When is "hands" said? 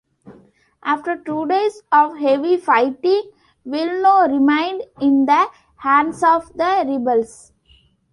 5.75-6.23